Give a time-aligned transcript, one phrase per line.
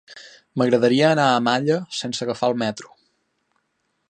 [0.61, 2.95] M'agradaria anar a Malla sense agafar el metro.